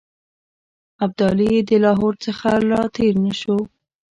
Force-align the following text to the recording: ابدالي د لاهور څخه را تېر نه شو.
ابدالي 1.03 1.51
د 1.69 1.71
لاهور 1.83 2.13
څخه 2.25 2.49
را 2.71 2.83
تېر 2.95 3.13
نه 3.25 3.33
شو. 3.39 3.57